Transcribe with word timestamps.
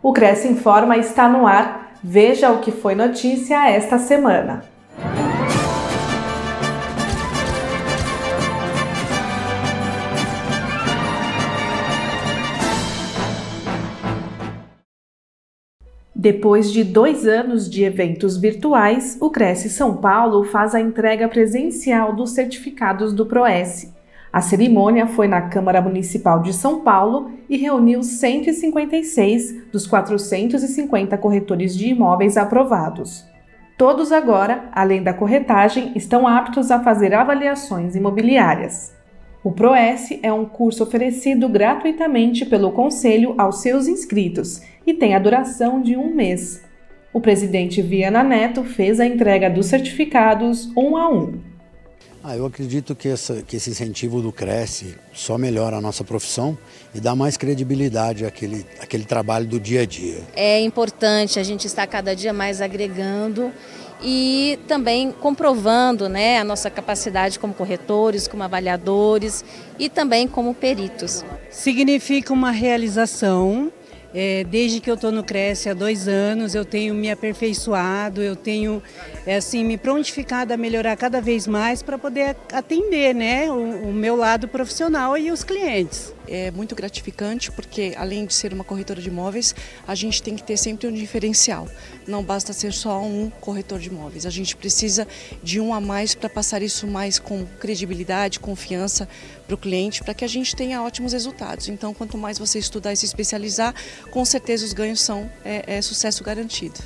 O 0.00 0.12
Cresce 0.12 0.46
Informa 0.46 0.96
está 0.96 1.28
no 1.28 1.46
ar. 1.46 1.94
Veja 2.02 2.52
o 2.52 2.60
que 2.60 2.70
foi 2.70 2.94
notícia 2.94 3.68
esta 3.68 3.98
semana. 3.98 4.62
Depois 16.14 16.72
de 16.72 16.84
dois 16.84 17.26
anos 17.26 17.68
de 17.68 17.82
eventos 17.84 18.36
virtuais, 18.36 19.16
o 19.20 19.30
Cresce 19.30 19.68
São 19.68 19.96
Paulo 19.96 20.44
faz 20.44 20.74
a 20.74 20.80
entrega 20.80 21.28
presencial 21.28 22.14
dos 22.14 22.30
certificados 22.30 23.12
do 23.12 23.26
PROES. 23.26 23.97
A 24.32 24.40
cerimônia 24.42 25.06
foi 25.06 25.26
na 25.26 25.42
Câmara 25.42 25.80
Municipal 25.80 26.42
de 26.42 26.52
São 26.52 26.80
Paulo 26.80 27.30
e 27.48 27.56
reuniu 27.56 28.02
156 28.02 29.70
dos 29.72 29.86
450 29.86 31.16
corretores 31.16 31.74
de 31.74 31.88
imóveis 31.88 32.36
aprovados. 32.36 33.26
Todos 33.78 34.12
agora, 34.12 34.68
além 34.72 35.02
da 35.02 35.14
corretagem, 35.14 35.92
estão 35.94 36.26
aptos 36.26 36.70
a 36.70 36.80
fazer 36.80 37.14
avaliações 37.14 37.94
imobiliárias. 37.94 38.92
O 39.42 39.52
PROES 39.52 40.18
é 40.22 40.32
um 40.32 40.44
curso 40.44 40.82
oferecido 40.82 41.48
gratuitamente 41.48 42.44
pelo 42.44 42.72
Conselho 42.72 43.34
aos 43.38 43.62
seus 43.62 43.86
inscritos 43.86 44.60
e 44.86 44.92
tem 44.92 45.14
a 45.14 45.18
duração 45.18 45.80
de 45.80 45.96
um 45.96 46.12
mês. 46.12 46.62
O 47.12 47.20
presidente 47.20 47.80
Viana 47.80 48.22
Neto 48.22 48.64
fez 48.64 49.00
a 49.00 49.06
entrega 49.06 49.48
dos 49.48 49.66
certificados 49.66 50.70
um 50.76 50.96
a 50.96 51.08
um. 51.08 51.47
Ah, 52.30 52.36
eu 52.36 52.44
acredito 52.44 52.94
que, 52.94 53.08
essa, 53.08 53.42
que 53.42 53.56
esse 53.56 53.70
incentivo 53.70 54.20
do 54.20 54.30
Cresce 54.30 54.94
só 55.14 55.38
melhora 55.38 55.76
a 55.78 55.80
nossa 55.80 56.04
profissão 56.04 56.58
e 56.94 57.00
dá 57.00 57.16
mais 57.16 57.38
credibilidade 57.38 58.26
àquele, 58.26 58.66
àquele 58.78 59.06
trabalho 59.06 59.46
do 59.46 59.58
dia 59.58 59.80
a 59.80 59.86
dia. 59.86 60.20
É 60.36 60.60
importante 60.60 61.40
a 61.40 61.42
gente 61.42 61.66
estar 61.66 61.86
cada 61.86 62.14
dia 62.14 62.34
mais 62.34 62.60
agregando 62.60 63.50
e 64.02 64.58
também 64.68 65.10
comprovando 65.10 66.06
né, 66.06 66.38
a 66.38 66.44
nossa 66.44 66.68
capacidade 66.68 67.38
como 67.38 67.54
corretores, 67.54 68.28
como 68.28 68.42
avaliadores 68.42 69.42
e 69.78 69.88
também 69.88 70.28
como 70.28 70.54
peritos. 70.54 71.24
Significa 71.48 72.30
uma 72.34 72.50
realização 72.50 73.72
é, 74.14 74.44
desde 74.44 74.80
que 74.80 74.90
eu 74.90 74.94
estou 74.94 75.12
no 75.12 75.22
Cresce 75.22 75.68
há 75.68 75.74
dois 75.74 76.08
anos, 76.08 76.54
eu 76.54 76.64
tenho 76.64 76.94
me 76.94 77.10
aperfeiçoado, 77.10 78.22
eu 78.22 78.34
tenho 78.34 78.82
é, 79.26 79.36
assim, 79.36 79.64
me 79.64 79.76
prontificado 79.76 80.52
a 80.52 80.56
melhorar 80.56 80.96
cada 80.96 81.20
vez 81.20 81.46
mais 81.46 81.82
para 81.82 81.98
poder 81.98 82.36
atender 82.52 83.14
né, 83.14 83.50
o, 83.50 83.88
o 83.88 83.92
meu 83.92 84.16
lado 84.16 84.48
profissional 84.48 85.16
e 85.16 85.30
os 85.30 85.44
clientes 85.44 86.14
é 86.28 86.50
muito 86.50 86.74
gratificante 86.74 87.50
porque 87.50 87.94
além 87.96 88.26
de 88.26 88.34
ser 88.34 88.52
uma 88.52 88.62
corretora 88.62 89.00
de 89.00 89.08
imóveis, 89.08 89.54
a 89.86 89.94
gente 89.94 90.22
tem 90.22 90.36
que 90.36 90.42
ter 90.42 90.56
sempre 90.56 90.86
um 90.86 90.92
diferencial. 90.92 91.66
Não 92.06 92.22
basta 92.22 92.52
ser 92.52 92.72
só 92.72 93.02
um 93.02 93.30
corretor 93.40 93.78
de 93.78 93.88
imóveis, 93.88 94.26
a 94.26 94.30
gente 94.30 94.54
precisa 94.54 95.08
de 95.42 95.60
um 95.60 95.72
a 95.72 95.80
mais 95.80 96.14
para 96.14 96.28
passar 96.28 96.62
isso 96.62 96.86
mais 96.86 97.18
com 97.18 97.46
credibilidade, 97.58 98.38
confiança 98.38 99.08
para 99.46 99.54
o 99.54 99.58
cliente, 99.58 100.04
para 100.04 100.12
que 100.12 100.24
a 100.24 100.28
gente 100.28 100.54
tenha 100.54 100.82
ótimos 100.82 101.12
resultados. 101.12 101.68
Então, 101.68 101.94
quanto 101.94 102.18
mais 102.18 102.38
você 102.38 102.58
estudar 102.58 102.92
e 102.92 102.96
se 102.96 103.06
especializar, 103.06 103.74
com 104.10 104.24
certeza 104.24 104.64
os 104.64 104.72
ganhos 104.72 105.00
são 105.00 105.30
é, 105.44 105.76
é 105.76 105.82
sucesso 105.82 106.22
garantido. 106.24 106.78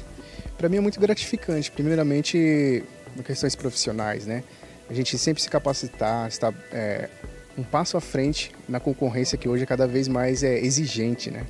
Para 0.56 0.68
mim 0.68 0.76
é 0.76 0.80
muito 0.80 1.00
gratificante, 1.00 1.70
primeiramente 1.70 2.84
questões 3.24 3.54
profissionais, 3.54 4.26
né? 4.26 4.42
A 4.88 4.94
gente 4.94 5.16
sempre 5.18 5.42
se 5.42 5.48
capacitar, 5.48 6.28
estar 6.28 6.52
é, 6.72 7.08
um 7.56 7.62
passo 7.62 7.96
à 7.96 8.00
frente 8.00 8.52
na 8.68 8.80
concorrência 8.80 9.36
que 9.36 9.48
hoje 9.48 9.62
é 9.62 9.66
cada 9.66 9.86
vez 9.86 10.08
mais 10.08 10.42
é 10.42 10.58
exigente, 10.58 11.30
né? 11.30 11.46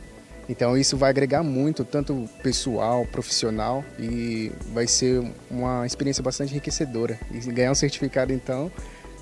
Então 0.49 0.77
isso 0.77 0.97
vai 0.97 1.11
agregar 1.11 1.43
muito, 1.43 1.85
tanto 1.85 2.29
pessoal, 2.43 3.07
profissional 3.07 3.85
e 3.99 4.51
vai 4.73 4.87
ser 4.87 5.23
uma 5.51 5.87
experiência 5.87 6.23
bastante 6.23 6.51
enriquecedora. 6.51 7.19
E 7.31 7.39
ganhar 7.53 7.71
um 7.71 7.75
certificado 7.75 8.33
então, 8.33 8.71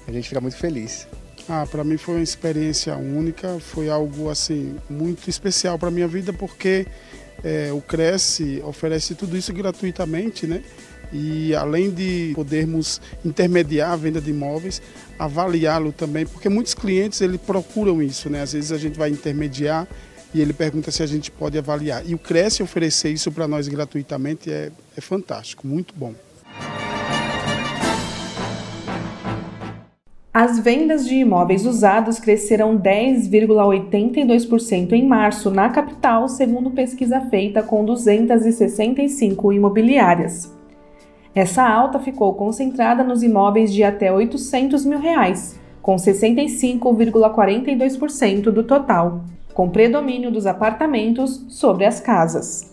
a 0.09 0.13
gente 0.13 0.29
fica 0.29 0.41
muito 0.41 0.57
feliz. 0.57 1.07
Ah, 1.49 1.67
para 1.69 1.83
mim 1.83 1.97
foi 1.97 2.17
uma 2.17 2.23
experiência 2.23 2.97
única, 2.97 3.59
foi 3.59 3.89
algo 3.89 4.31
assim 4.31 4.77
muito 4.89 5.29
especial 5.29 5.79
para 5.79 5.91
minha 5.91 6.07
vida 6.07 6.33
porque 6.33 6.87
é, 7.43 7.73
o 7.73 7.81
Cresce 7.81 8.63
oferece 8.65 9.15
tudo 9.15 9.37
isso 9.37 9.53
gratuitamente, 9.53 10.47
né? 10.47 10.63
e 11.13 11.55
além 11.55 11.91
de 11.91 12.33
podermos 12.35 13.01
intermediar 13.25 13.93
a 13.93 13.97
venda 13.97 14.21
de 14.21 14.31
imóveis, 14.31 14.81
avaliá-lo 15.19 15.93
também, 15.93 16.25
porque 16.25 16.49
muitos 16.49 16.75
clientes 16.75 17.21
ele 17.21 17.39
procuram 17.39 18.03
isso, 18.03 18.31
né? 18.31 18.43
Às 18.43 18.53
vezes 18.53 18.73
a 18.73 18.79
gente 18.79 18.99
vai 18.99 19.11
intermediar 19.11 19.89
e 20.33 20.41
ele 20.41 20.53
pergunta 20.53 20.91
se 20.91 21.03
a 21.03 21.07
gente 21.07 21.31
pode 21.31 21.59
avaliar. 21.59 22.09
E 22.09 22.15
o 22.15 22.19
Cresce 22.19 22.63
oferecer 22.63 23.11
isso 23.11 23.33
para 23.33 23.49
nós 23.49 23.67
gratuitamente 23.67 24.51
é, 24.51 24.71
é 24.97 25.01
fantástico, 25.01 25.67
muito 25.67 25.95
bom. 25.95 26.15
As 30.33 30.61
vendas 30.61 31.09
de 31.09 31.17
imóveis 31.17 31.67
usados 31.67 32.21
cresceram 32.21 32.79
10,82% 32.79 34.93
em 34.93 35.05
março 35.05 35.51
na 35.51 35.71
capital, 35.71 36.29
segundo 36.29 36.71
pesquisa 36.71 37.21
feita 37.23 37.65
com 37.65 37.85
265 37.85 39.53
imobiliárias. 39.53 40.57
Essa 41.35 41.69
alta 41.69 41.99
ficou 41.99 42.33
concentrada 42.35 43.03
nos 43.03 43.25
imóveis 43.25 43.73
de 43.73 43.83
até 43.83 44.13
800 44.13 44.85
mil 44.85 45.01
reais, 45.01 45.59
com 45.83 45.97
65,42% 45.97 48.53
do 48.53 48.63
total, 48.63 49.25
com 49.53 49.69
predomínio 49.69 50.31
dos 50.31 50.47
apartamentos 50.47 51.45
sobre 51.49 51.85
as 51.85 51.99
casas. 51.99 52.73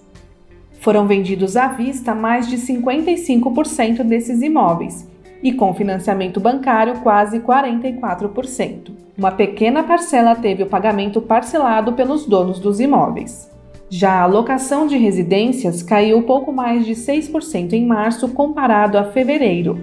Foram 0.80 1.08
vendidos 1.08 1.58
à 1.58 1.70
vista 1.70 2.14
mais 2.14 2.48
de 2.48 2.58
55% 2.58 4.04
desses 4.04 4.44
imóveis 4.44 5.08
e 5.48 5.54
com 5.54 5.74
financiamento 5.74 6.42
bancário 6.42 7.00
quase 7.00 7.40
44%. 7.40 8.92
Uma 9.18 9.32
pequena 9.32 9.82
parcela 9.82 10.36
teve 10.36 10.64
o 10.64 10.68
pagamento 10.68 11.22
parcelado 11.22 11.94
pelos 11.94 12.26
donos 12.26 12.60
dos 12.60 12.82
imóveis. 12.82 13.50
Já 13.90 14.22
a 14.22 14.26
locação 14.26 14.86
de 14.86 14.98
residências 14.98 15.82
caiu 15.82 16.24
pouco 16.24 16.52
mais 16.52 16.86
de 16.86 16.92
6% 16.92 17.72
em 17.72 17.86
março 17.86 18.28
comparado 18.28 18.98
a 18.98 19.06
fevereiro. 19.06 19.80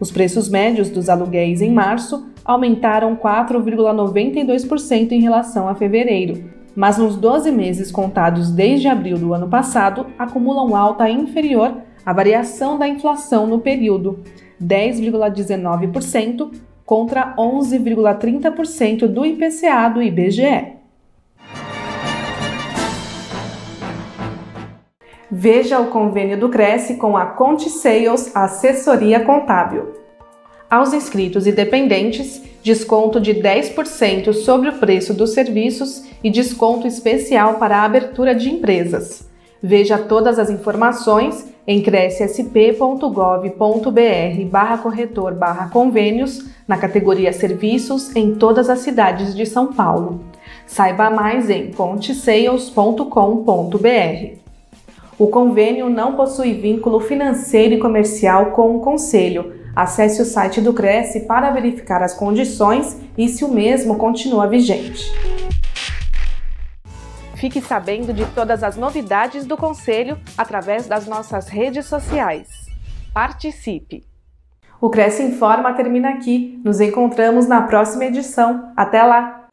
Os 0.00 0.10
preços 0.10 0.48
médios 0.48 0.88
dos 0.88 1.10
aluguéis 1.10 1.60
em 1.60 1.70
março 1.70 2.26
aumentaram 2.42 3.14
4,92% 3.14 5.12
em 5.12 5.20
relação 5.20 5.68
a 5.68 5.74
fevereiro, 5.74 6.50
mas 6.74 6.96
nos 6.96 7.14
12 7.14 7.52
meses 7.52 7.92
contados 7.92 8.50
desde 8.50 8.88
abril 8.88 9.18
do 9.18 9.34
ano 9.34 9.48
passado 9.48 10.06
acumulam 10.18 10.74
alta 10.74 11.10
inferior 11.10 11.74
à 12.06 12.12
variação 12.14 12.78
da 12.78 12.88
inflação 12.88 13.46
no 13.46 13.58
período, 13.58 14.24
10,19% 14.64 16.52
contra 16.84 17.34
11,30% 17.36 19.06
do 19.06 19.24
IPCA 19.24 19.88
do 19.88 20.02
IBGE. 20.02 20.74
Veja 25.30 25.80
o 25.80 25.88
convênio 25.88 26.38
do 26.38 26.48
Cresce 26.48 26.96
com 26.96 27.16
a 27.16 27.26
Conte 27.26 27.68
Sales 27.68 28.34
Assessoria 28.36 29.20
Contábil. 29.20 29.94
Aos 30.70 30.92
inscritos 30.92 31.46
e 31.46 31.52
dependentes, 31.52 32.42
desconto 32.62 33.20
de 33.20 33.34
10% 33.34 34.32
sobre 34.32 34.68
o 34.68 34.78
preço 34.78 35.12
dos 35.12 35.34
serviços 35.34 36.04
e 36.22 36.30
desconto 36.30 36.86
especial 36.86 37.54
para 37.54 37.78
a 37.78 37.84
abertura 37.84 38.34
de 38.34 38.50
empresas. 38.50 39.28
Veja 39.66 39.96
todas 39.96 40.38
as 40.38 40.50
informações 40.50 41.50
em 41.66 41.80
crescsp.gov.br 41.80 44.44
barra 44.50 44.76
corretor 44.76 45.32
barra 45.32 45.70
convênios 45.70 46.44
na 46.68 46.76
categoria 46.76 47.32
Serviços 47.32 48.14
em 48.14 48.34
todas 48.34 48.68
as 48.68 48.80
cidades 48.80 49.34
de 49.34 49.46
São 49.46 49.72
Paulo. 49.72 50.20
Saiba 50.66 51.08
mais 51.08 51.48
em 51.48 51.70
contesales.com.br. 51.70 54.38
O 55.18 55.28
convênio 55.28 55.88
não 55.88 56.14
possui 56.14 56.52
vínculo 56.52 57.00
financeiro 57.00 57.72
e 57.72 57.78
comercial 57.78 58.50
com 58.50 58.76
o 58.76 58.80
Conselho. 58.80 59.54
Acesse 59.74 60.20
o 60.20 60.26
site 60.26 60.60
do 60.60 60.74
Cresce 60.74 61.20
para 61.20 61.50
verificar 61.50 62.02
as 62.02 62.12
condições 62.12 62.98
e 63.16 63.30
se 63.30 63.42
o 63.42 63.48
mesmo 63.48 63.96
continua 63.96 64.46
vigente. 64.46 65.10
Fique 67.44 67.60
sabendo 67.60 68.14
de 68.14 68.24
todas 68.34 68.62
as 68.62 68.74
novidades 68.74 69.44
do 69.44 69.54
Conselho 69.54 70.18
através 70.34 70.86
das 70.86 71.06
nossas 71.06 71.46
redes 71.46 71.84
sociais. 71.84 72.48
Participe! 73.12 74.02
O 74.80 74.88
Cresce 74.88 75.22
Informa 75.22 75.74
termina 75.74 76.08
aqui. 76.08 76.58
Nos 76.64 76.80
encontramos 76.80 77.46
na 77.46 77.60
próxima 77.60 78.06
edição. 78.06 78.72
Até 78.74 79.02
lá! 79.02 79.43